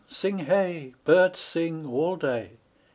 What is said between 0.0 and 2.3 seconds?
Sing hey! Birds sing All